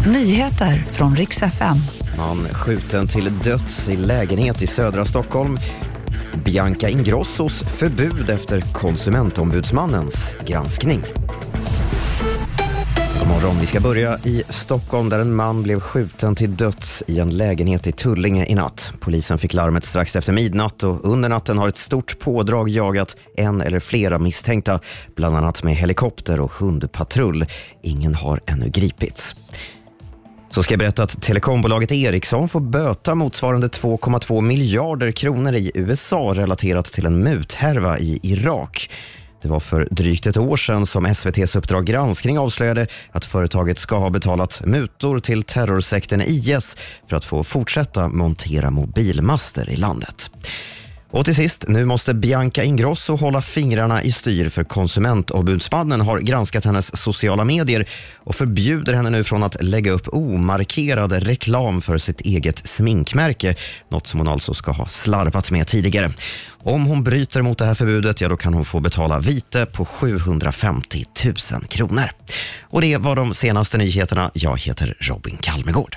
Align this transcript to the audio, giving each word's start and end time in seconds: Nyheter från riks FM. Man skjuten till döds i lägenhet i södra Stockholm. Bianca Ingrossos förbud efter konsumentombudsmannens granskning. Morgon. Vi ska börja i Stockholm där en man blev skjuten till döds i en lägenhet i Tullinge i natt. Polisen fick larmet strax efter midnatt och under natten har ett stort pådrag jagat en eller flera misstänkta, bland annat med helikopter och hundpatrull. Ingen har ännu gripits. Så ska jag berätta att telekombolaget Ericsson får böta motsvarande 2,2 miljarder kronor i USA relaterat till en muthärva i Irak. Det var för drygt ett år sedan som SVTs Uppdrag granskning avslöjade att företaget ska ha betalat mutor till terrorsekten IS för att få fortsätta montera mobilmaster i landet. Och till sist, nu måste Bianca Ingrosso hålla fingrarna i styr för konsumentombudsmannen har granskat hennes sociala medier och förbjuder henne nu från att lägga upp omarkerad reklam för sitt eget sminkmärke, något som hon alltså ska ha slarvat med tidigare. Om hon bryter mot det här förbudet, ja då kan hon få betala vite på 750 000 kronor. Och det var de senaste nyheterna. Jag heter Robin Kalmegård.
Nyheter 0.00 0.76
från 0.76 1.16
riks 1.16 1.42
FM. 1.42 1.76
Man 2.16 2.48
skjuten 2.48 3.08
till 3.08 3.38
döds 3.38 3.88
i 3.88 3.96
lägenhet 3.96 4.62
i 4.62 4.66
södra 4.66 5.04
Stockholm. 5.04 5.58
Bianca 6.44 6.88
Ingrossos 6.88 7.62
förbud 7.62 8.30
efter 8.30 8.60
konsumentombudsmannens 8.60 10.34
granskning. 10.46 11.02
Morgon. 13.28 13.60
Vi 13.60 13.66
ska 13.66 13.80
börja 13.80 14.18
i 14.18 14.42
Stockholm 14.48 15.08
där 15.08 15.18
en 15.18 15.34
man 15.34 15.62
blev 15.62 15.80
skjuten 15.80 16.34
till 16.34 16.56
döds 16.56 17.02
i 17.06 17.18
en 17.18 17.36
lägenhet 17.36 17.86
i 17.86 17.92
Tullinge 17.92 18.46
i 18.46 18.54
natt. 18.54 18.92
Polisen 19.00 19.38
fick 19.38 19.54
larmet 19.54 19.84
strax 19.84 20.16
efter 20.16 20.32
midnatt 20.32 20.82
och 20.82 21.04
under 21.04 21.28
natten 21.28 21.58
har 21.58 21.68
ett 21.68 21.76
stort 21.76 22.18
pådrag 22.18 22.68
jagat 22.68 23.16
en 23.36 23.60
eller 23.60 23.80
flera 23.80 24.18
misstänkta, 24.18 24.80
bland 25.14 25.36
annat 25.36 25.62
med 25.62 25.74
helikopter 25.74 26.40
och 26.40 26.52
hundpatrull. 26.52 27.46
Ingen 27.82 28.14
har 28.14 28.40
ännu 28.46 28.68
gripits. 28.68 29.36
Så 30.54 30.62
ska 30.62 30.72
jag 30.72 30.78
berätta 30.78 31.02
att 31.02 31.22
telekombolaget 31.22 31.92
Ericsson 31.92 32.48
får 32.48 32.60
böta 32.60 33.14
motsvarande 33.14 33.66
2,2 33.68 34.40
miljarder 34.40 35.12
kronor 35.12 35.54
i 35.54 35.70
USA 35.74 36.32
relaterat 36.34 36.84
till 36.84 37.06
en 37.06 37.22
muthärva 37.22 37.98
i 37.98 38.20
Irak. 38.22 38.90
Det 39.42 39.48
var 39.48 39.60
för 39.60 39.88
drygt 39.90 40.26
ett 40.26 40.36
år 40.36 40.56
sedan 40.56 40.86
som 40.86 41.06
SVTs 41.06 41.56
Uppdrag 41.56 41.84
granskning 41.84 42.38
avslöjade 42.38 42.86
att 43.10 43.24
företaget 43.24 43.78
ska 43.78 43.96
ha 43.96 44.10
betalat 44.10 44.62
mutor 44.64 45.18
till 45.18 45.42
terrorsekten 45.42 46.22
IS 46.22 46.76
för 47.08 47.16
att 47.16 47.24
få 47.24 47.44
fortsätta 47.44 48.08
montera 48.08 48.70
mobilmaster 48.70 49.70
i 49.70 49.76
landet. 49.76 50.30
Och 51.14 51.24
till 51.24 51.34
sist, 51.34 51.64
nu 51.68 51.84
måste 51.84 52.14
Bianca 52.14 52.64
Ingrosso 52.64 53.16
hålla 53.16 53.42
fingrarna 53.42 54.02
i 54.02 54.12
styr 54.12 54.48
för 54.48 54.64
konsumentombudsmannen 54.64 56.00
har 56.00 56.18
granskat 56.20 56.64
hennes 56.64 56.96
sociala 57.02 57.44
medier 57.44 57.88
och 58.16 58.34
förbjuder 58.34 58.92
henne 58.92 59.10
nu 59.10 59.24
från 59.24 59.42
att 59.42 59.62
lägga 59.62 59.92
upp 59.92 60.08
omarkerad 60.08 61.12
reklam 61.12 61.82
för 61.82 61.98
sitt 61.98 62.20
eget 62.20 62.66
sminkmärke, 62.66 63.54
något 63.88 64.06
som 64.06 64.20
hon 64.20 64.28
alltså 64.28 64.54
ska 64.54 64.72
ha 64.72 64.86
slarvat 64.86 65.50
med 65.50 65.66
tidigare. 65.66 66.10
Om 66.62 66.86
hon 66.86 67.04
bryter 67.04 67.42
mot 67.42 67.58
det 67.58 67.64
här 67.64 67.74
förbudet, 67.74 68.20
ja 68.20 68.28
då 68.28 68.36
kan 68.36 68.54
hon 68.54 68.64
få 68.64 68.80
betala 68.80 69.18
vite 69.18 69.66
på 69.66 69.84
750 69.84 71.04
000 71.24 71.64
kronor. 71.64 72.10
Och 72.62 72.80
det 72.80 72.96
var 72.96 73.16
de 73.16 73.34
senaste 73.34 73.78
nyheterna. 73.78 74.30
Jag 74.34 74.60
heter 74.60 74.94
Robin 75.00 75.36
Kalmegård. 75.36 75.92